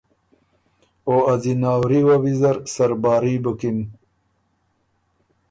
[1.07, 3.77] او ا ځِناوري وه ویزر سرباري بُکِن۔